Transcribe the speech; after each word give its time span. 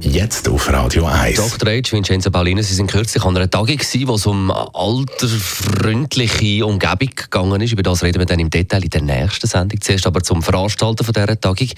Jetzt 0.00 0.48
auf 0.48 0.72
Radio 0.72 1.04
1. 1.06 1.36
Dr. 1.36 1.72
H. 1.72 1.92
Vincenzo 1.92 2.30
Paulino, 2.30 2.62
Sie 2.62 2.74
sind 2.74 2.90
kürzlich 2.90 3.24
an 3.24 3.36
einer 3.36 3.50
Tagung 3.50 3.78
wo 3.78 4.14
es 4.14 4.26
um 4.26 4.50
alterfreundliche 4.50 6.66
Umgebung 6.66 7.10
gegangen 7.16 7.60
ist. 7.60 7.72
Über 7.72 7.82
das 7.82 8.02
reden 8.02 8.18
wir 8.18 8.26
dann 8.26 8.38
im 8.38 8.50
Detail 8.50 8.84
in 8.84 8.90
der 8.90 9.02
nächsten 9.02 9.46
Sendung. 9.46 9.80
Zuerst 9.80 10.06
aber 10.06 10.22
zum 10.22 10.42
Veranstalter 10.42 11.04
von 11.04 11.14
dieser 11.14 11.40
Tagung, 11.40 11.68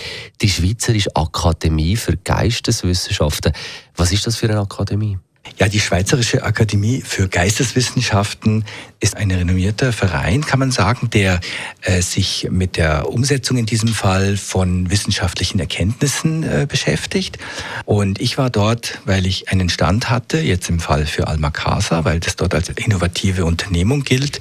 die 0.41 0.49
Schweizerische 0.49 1.15
Akademie 1.15 1.97
für 1.97 2.17
Geisteswissenschaften. 2.17 3.53
Was 3.97 4.13
ist 4.13 4.27
das 4.27 4.37
für 4.37 4.49
eine 4.49 4.61
Akademie? 4.61 5.19
Ja, 5.57 5.69
die 5.69 5.81
Schweizerische 5.81 6.43
Akademie 6.43 7.03
für 7.05 7.29
Geisteswissenschaften 7.29 8.65
ist 9.01 9.17
ein 9.17 9.31
renommierter 9.31 9.93
Verein, 9.93 10.45
kann 10.45 10.59
man 10.59 10.71
sagen, 10.73 11.09
der 11.11 11.41
äh, 11.83 12.03
sich 12.03 12.49
mit 12.51 12.77
der 12.77 13.09
Umsetzung 13.09 13.57
in 13.57 13.67
diesem 13.67 13.89
Fall 13.89 14.37
von 14.37 14.91
wissenschaftlichen 14.91 15.61
Erkenntnissen 15.61 16.43
äh, 16.43 16.67
beschäftigt. 16.69 17.39
Und 17.85 18.21
ich 18.21 18.39
war 18.39 18.51
dort, 18.51 19.01
weil 19.05 19.27
ich 19.27 19.51
einen 19.51 19.69
Stand 19.69 20.11
hatte, 20.11 20.39
jetzt 20.41 20.69
im 20.69 20.81
Fall 20.81 21.07
für 21.07 21.29
Alma 21.29 21.51
Casa, 21.51 22.05
weil 22.05 22.19
das 22.19 22.37
dort 22.37 22.55
als 22.55 22.69
innovative 22.71 23.45
Unternehmung 23.45 24.03
gilt, 24.03 24.41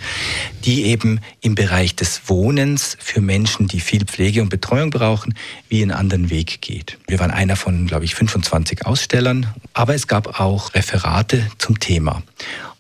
die 0.66 0.86
eben 0.86 1.20
im 1.42 1.56
Bereich 1.56 1.96
des 1.96 2.22
Wohnens 2.26 2.98
für 3.00 3.22
Menschen, 3.22 3.68
die 3.68 3.80
viel 3.80 4.06
Pflege 4.06 4.42
und 4.42 4.50
Betreuung 4.50 4.90
brauchen, 4.90 5.36
wie 5.70 5.82
einen 5.82 5.92
anderen 5.92 6.30
Weg 6.30 6.62
geht. 6.62 6.98
Wir 7.08 7.20
waren 7.20 7.32
einer 7.32 7.56
von, 7.56 7.86
glaube 7.86 8.06
ich, 8.06 8.16
25 8.16 8.86
Ausstellern, 8.86 9.54
aber 9.74 9.94
es 9.94 10.08
gab 10.08 10.40
auch 10.40 10.74
Referate 10.98 11.46
zum 11.60 11.80
Thema. 11.80 12.24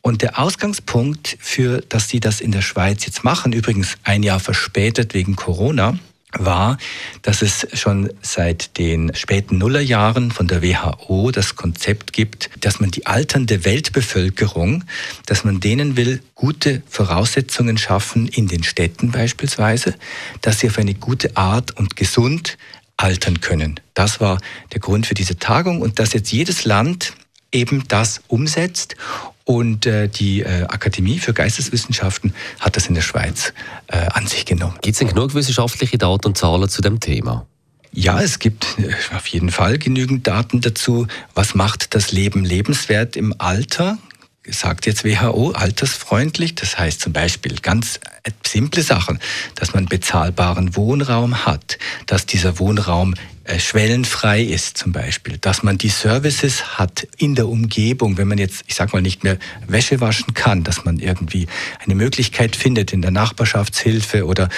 Und 0.01 0.21
der 0.21 0.39
Ausgangspunkt 0.39 1.37
für, 1.39 1.81
dass 1.81 2.09
sie 2.09 2.19
das 2.19 2.41
in 2.41 2.51
der 2.51 2.61
Schweiz 2.61 3.05
jetzt 3.05 3.23
machen, 3.23 3.53
übrigens 3.53 3.95
ein 4.03 4.23
Jahr 4.23 4.39
verspätet 4.39 5.13
wegen 5.13 5.35
Corona, 5.35 5.99
war, 6.33 6.77
dass 7.21 7.41
es 7.41 7.67
schon 7.73 8.11
seit 8.21 8.77
den 8.77 9.13
späten 9.15 9.57
Nullerjahren 9.57 10.31
von 10.31 10.47
der 10.47 10.61
WHO 10.61 11.31
das 11.31 11.55
Konzept 11.55 12.11
gibt, 12.11 12.49
dass 12.59 12.79
man 12.79 12.91
die 12.91 13.05
alternde 13.05 13.65
Weltbevölkerung, 13.65 14.83
dass 15.25 15.43
man 15.43 15.59
denen 15.59 15.95
will, 15.95 16.21
gute 16.35 16.81
Voraussetzungen 16.89 17.77
schaffen 17.77 18.27
in 18.27 18.47
den 18.47 18.63
Städten 18.63 19.11
beispielsweise, 19.11 19.95
dass 20.41 20.59
sie 20.59 20.67
auf 20.67 20.77
eine 20.77 20.95
gute 20.95 21.37
Art 21.37 21.77
und 21.77 21.95
gesund 21.95 22.57
altern 22.97 23.41
können. 23.41 23.79
Das 23.93 24.19
war 24.19 24.39
der 24.73 24.79
Grund 24.79 25.05
für 25.05 25.13
diese 25.13 25.37
Tagung 25.37 25.81
und 25.81 25.99
dass 25.99 26.13
jetzt 26.13 26.31
jedes 26.31 26.65
Land 26.65 27.13
eben 27.58 27.83
das 27.88 28.22
umsetzt 28.27 28.95
und 29.44 29.86
äh, 29.86 30.08
die 30.08 30.41
äh, 30.41 30.63
Akademie 30.63 31.19
für 31.19 31.33
Geisteswissenschaften 31.33 32.33
hat 32.59 32.75
das 32.75 32.88
in 32.88 32.95
der 32.95 33.02
Schweiz 33.02 33.53
äh, 33.88 33.97
an 33.97 34.27
sich 34.27 34.45
genommen. 34.45 34.77
Gibt 34.81 34.95
es 34.95 34.99
denn 34.99 35.08
genug 35.08 35.33
wissenschaftliche 35.33 35.97
Daten 35.97 36.27
und 36.27 36.38
Zahlen 36.38 36.69
zu 36.69 36.81
dem 36.81 36.99
Thema? 36.99 37.45
Ja, 37.94 38.22
es 38.22 38.39
gibt 38.39 38.67
auf 39.16 39.25
jeden 39.27 39.49
Fall 39.49 39.80
genügend 39.80 40.27
Daten 40.27 40.61
dazu. 40.61 41.08
Was 41.33 41.55
macht 41.55 41.95
das 41.95 42.11
Leben 42.11 42.44
lebenswert 42.44 43.16
im 43.16 43.33
Alter? 43.39 43.97
Sagt 44.45 44.86
jetzt 44.86 45.03
WHO 45.03 45.52
altersfreundlich. 45.52 46.55
Das 46.55 46.77
heißt 46.77 47.02
zum 47.02 47.14
Beispiel 47.14 47.55
ganz 47.61 47.99
simple 48.45 48.83
Sachen, 48.83 49.19
dass 49.55 49.73
man 49.73 49.86
bezahlbaren 49.86 50.75
Wohnraum 50.75 51.45
hat, 51.45 51.80
dass 52.08 52.25
dieser 52.25 52.58
Wohnraum 52.58 53.13
äh, 53.44 53.59
schwellenfrei 53.59 54.41
ist 54.41 54.77
zum 54.77 54.91
Beispiel, 54.91 55.38
dass 55.38 55.63
man 55.63 55.77
die 55.77 55.89
Services 55.89 56.77
hat 56.77 57.08
in 57.17 57.36
der 57.36 57.47
Umgebung, 57.47 58.17
wenn 58.17 58.27
man 58.27 58.38
jetzt, 58.38 58.64
ich 58.67 58.75
sag 58.75 58.91
mal, 58.91 59.02
nicht 59.02 59.23
mehr 59.23 59.38
Wäsche 59.67 60.02
waschen 60.02 60.33
kann, 60.33 60.64
dass 60.64 60.83
man 60.83 60.99
irgendwie 60.99 61.47
eine 61.86 61.95
Möglichkeit 61.95 62.55
findet 62.55 62.91
in 62.91 63.02
der 63.02 63.11
Nachbarschaftshilfe 63.11 64.26
oder 64.26 64.49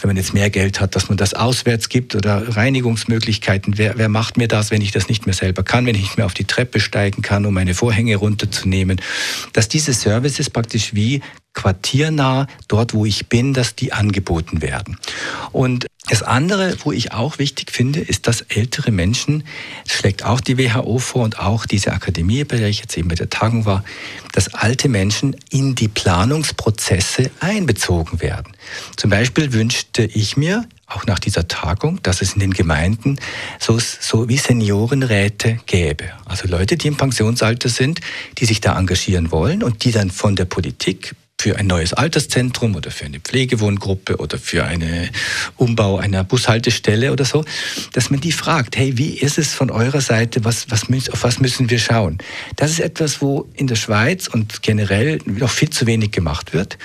wenn 0.00 0.08
man 0.08 0.16
jetzt 0.16 0.34
mehr 0.34 0.50
Geld 0.50 0.80
hat, 0.80 0.94
dass 0.94 1.08
man 1.08 1.16
das 1.16 1.34
auswärts 1.34 1.88
gibt 1.88 2.14
oder 2.14 2.56
Reinigungsmöglichkeiten. 2.56 3.78
Wer, 3.78 3.98
wer 3.98 4.08
macht 4.08 4.36
mir 4.36 4.48
das, 4.48 4.70
wenn 4.70 4.82
ich 4.82 4.92
das 4.92 5.08
nicht 5.08 5.26
mehr 5.26 5.34
selber 5.34 5.64
kann, 5.64 5.86
wenn 5.86 5.94
ich 5.94 6.02
nicht 6.02 6.16
mehr 6.16 6.26
auf 6.26 6.34
die 6.34 6.44
Treppe 6.44 6.78
steigen 6.78 7.22
kann, 7.22 7.46
um 7.46 7.54
meine 7.54 7.74
Vorhänge 7.74 8.16
runterzunehmen? 8.16 9.00
Dass 9.54 9.68
diese 9.68 9.92
Services 9.92 10.50
praktisch 10.50 10.94
wie 10.94 11.20
quartiernah, 11.56 12.46
dort 12.68 12.94
wo 12.94 13.04
ich 13.04 13.28
bin, 13.28 13.52
dass 13.52 13.74
die 13.74 13.92
angeboten 13.92 14.62
werden. 14.62 14.98
Und 15.50 15.86
das 16.08 16.22
andere, 16.22 16.76
wo 16.84 16.92
ich 16.92 17.10
auch 17.10 17.40
wichtig 17.40 17.72
finde, 17.72 17.98
ist, 17.98 18.28
dass 18.28 18.42
ältere 18.42 18.92
Menschen, 18.92 19.42
das 19.84 19.94
schlägt 19.96 20.24
auch 20.24 20.40
die 20.40 20.56
WHO 20.56 20.98
vor 20.98 21.24
und 21.24 21.40
auch 21.40 21.66
diese 21.66 21.92
Akademie, 21.92 22.44
bei 22.44 22.58
der 22.58 22.68
ich 22.68 22.78
jetzt 22.78 22.96
eben 22.96 23.08
bei 23.08 23.16
der 23.16 23.28
Tagung 23.28 23.64
war, 23.64 23.82
dass 24.32 24.54
alte 24.54 24.88
Menschen 24.88 25.34
in 25.50 25.74
die 25.74 25.88
Planungsprozesse 25.88 27.32
einbezogen 27.40 28.20
werden. 28.20 28.52
Zum 28.96 29.10
Beispiel 29.10 29.52
wünschte 29.52 30.04
ich 30.04 30.36
mir, 30.36 30.64
auch 30.86 31.04
nach 31.06 31.18
dieser 31.18 31.48
Tagung, 31.48 32.00
dass 32.04 32.22
es 32.22 32.34
in 32.34 32.40
den 32.40 32.52
Gemeinden 32.52 33.18
so, 33.58 33.76
so 33.80 34.28
wie 34.28 34.36
Seniorenräte 34.36 35.58
gäbe. 35.66 36.04
Also 36.24 36.46
Leute, 36.46 36.76
die 36.76 36.86
im 36.86 36.96
Pensionsalter 36.96 37.68
sind, 37.68 38.00
die 38.38 38.44
sich 38.44 38.60
da 38.60 38.78
engagieren 38.78 39.32
wollen 39.32 39.64
und 39.64 39.82
die 39.82 39.90
dann 39.90 40.12
von 40.12 40.36
der 40.36 40.44
Politik 40.44 41.16
für 41.46 41.56
ein 41.56 41.68
neues 41.68 41.92
Alterszentrum 41.92 42.74
oder 42.74 42.90
für 42.90 43.04
eine 43.04 43.20
Pflegewohngruppe 43.20 44.16
oder 44.16 44.36
für 44.36 44.64
einen 44.64 45.10
Umbau 45.54 45.96
einer 45.96 46.24
Bushaltestelle 46.24 47.12
oder 47.12 47.24
so, 47.24 47.44
dass 47.92 48.10
man 48.10 48.18
die 48.18 48.32
fragt, 48.32 48.76
hey, 48.76 48.98
wie 48.98 49.10
ist 49.10 49.38
es 49.38 49.54
von 49.54 49.70
eurer 49.70 50.00
Seite, 50.00 50.44
was, 50.44 50.68
was, 50.72 50.90
auf 51.12 51.22
was 51.22 51.38
müssen 51.38 51.70
wir 51.70 51.78
schauen? 51.78 52.18
Das 52.56 52.72
ist 52.72 52.80
etwas, 52.80 53.22
wo 53.22 53.48
in 53.54 53.68
der 53.68 53.76
Schweiz 53.76 54.26
und 54.26 54.64
generell 54.64 55.20
noch 55.24 55.50
viel 55.50 55.70
zu 55.70 55.86
wenig 55.86 56.10
gemacht 56.10 56.52
wird. 56.52 56.78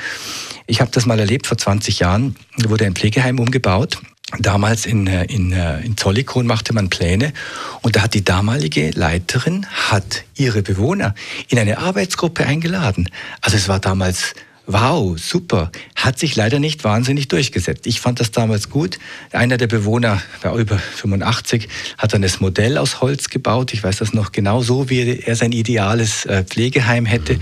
Ich 0.67 0.79
habe 0.79 0.91
das 0.91 1.07
mal 1.07 1.17
erlebt, 1.17 1.47
vor 1.47 1.57
20 1.57 1.97
Jahren 1.97 2.35
wurde 2.63 2.85
ein 2.85 2.93
Pflegeheim 2.93 3.39
umgebaut 3.39 3.97
Damals 4.39 4.85
in, 4.85 5.07
äh, 5.07 5.25
in, 5.25 5.51
äh, 5.51 5.81
in 5.81 5.97
Zollikon 5.97 6.47
machte 6.47 6.73
man 6.73 6.89
Pläne 6.89 7.33
und 7.81 7.95
da 7.95 8.03
hat 8.03 8.13
die 8.13 8.23
damalige 8.23 8.91
Leiterin 8.91 9.65
hat 9.65 10.23
ihre 10.35 10.61
Bewohner 10.61 11.15
in 11.49 11.59
eine 11.59 11.79
Arbeitsgruppe 11.79 12.45
eingeladen. 12.45 13.09
Also 13.41 13.57
es 13.57 13.67
war 13.67 13.79
damals 13.79 14.33
wow, 14.67 15.17
super, 15.17 15.71
hat 15.95 16.19
sich 16.19 16.35
leider 16.35 16.59
nicht 16.59 16.83
wahnsinnig 16.83 17.27
durchgesetzt. 17.27 17.87
Ich 17.87 18.01
fand 18.01 18.19
das 18.19 18.31
damals 18.31 18.69
gut. 18.69 18.99
Einer 19.31 19.57
der 19.57 19.67
Bewohner, 19.67 20.21
war 20.41 20.55
über 20.55 20.77
85, 20.77 21.67
hat 21.97 22.13
dann 22.13 22.21
das 22.21 22.39
Modell 22.39 22.77
aus 22.77 23.01
Holz 23.01 23.29
gebaut. 23.29 23.73
Ich 23.73 23.83
weiß 23.83 23.97
das 23.97 24.13
noch 24.13 24.31
genau 24.31 24.61
so, 24.61 24.89
wie 24.89 25.19
er 25.19 25.35
sein 25.35 25.51
ideales 25.51 26.25
äh, 26.25 26.43
Pflegeheim 26.43 27.05
hätte. 27.05 27.39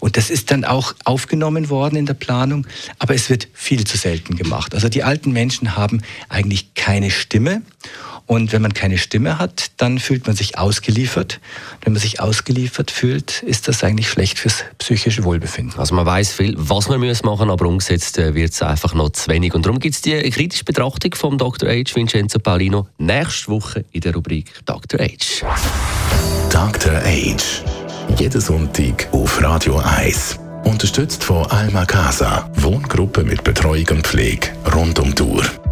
Und 0.00 0.16
das 0.16 0.30
ist 0.30 0.50
dann 0.50 0.64
auch 0.64 0.94
aufgenommen 1.04 1.70
worden 1.70 1.96
in 1.96 2.06
der 2.06 2.14
Planung, 2.14 2.66
aber 2.98 3.14
es 3.14 3.30
wird 3.30 3.48
viel 3.52 3.84
zu 3.84 3.96
selten 3.96 4.36
gemacht. 4.36 4.74
Also 4.74 4.88
die 4.88 5.02
alten 5.02 5.32
Menschen 5.32 5.76
haben 5.76 6.02
eigentlich 6.28 6.74
keine 6.74 7.10
Stimme. 7.10 7.62
Und 8.26 8.52
wenn 8.52 8.62
man 8.62 8.72
keine 8.72 8.98
Stimme 8.98 9.38
hat, 9.38 9.70
dann 9.76 9.98
fühlt 9.98 10.26
man 10.26 10.36
sich 10.36 10.58
ausgeliefert. 10.58 11.40
Wenn 11.82 11.92
man 11.92 12.00
sich 12.00 12.20
ausgeliefert 12.20 12.90
fühlt, 12.90 13.42
ist 13.42 13.68
das 13.68 13.84
eigentlich 13.84 14.08
schlecht 14.08 14.38
fürs 14.38 14.64
psychische 14.78 15.24
Wohlbefinden. 15.24 15.78
Also 15.78 15.94
man 15.94 16.06
weiß 16.06 16.32
viel, 16.32 16.54
was 16.56 16.88
man 16.88 17.00
muss 17.00 17.22
machen, 17.24 17.50
aber 17.50 17.66
umgesetzt 17.66 18.18
äh, 18.18 18.34
wird 18.34 18.52
es 18.52 18.62
einfach 18.62 18.94
noch 18.94 19.10
zu 19.10 19.28
wenig. 19.30 19.54
Und 19.54 19.66
darum 19.66 19.78
gibt 19.78 19.94
es 19.94 20.02
die 20.02 20.18
kritische 20.30 20.64
Betrachtung 20.64 21.14
vom 21.14 21.38
Dr. 21.38 21.68
H. 21.68 21.94
Vincenzo 21.94 22.38
Paulino 22.38 22.86
nächste 22.98 23.50
Woche 23.50 23.84
in 23.92 24.00
der 24.00 24.14
Rubrik 24.14 24.52
Dr. 24.64 25.00
H. 25.00 25.46
Dr. 26.50 26.92
H. 26.92 27.36
Jeden 28.18 28.40
Sonntag 28.40 29.08
auf 29.12 29.42
Radio 29.42 29.78
1. 29.78 30.38
Unterstützt 30.64 31.24
von 31.24 31.46
Alma 31.46 31.84
Casa, 31.84 32.50
Wohngruppe 32.56 33.24
mit 33.24 33.42
Betreuung 33.42 33.86
und 33.90 34.06
Pflege 34.06 34.48
rund 34.74 34.98
um 34.98 35.14
die 35.14 35.22
Uhr 35.22 35.71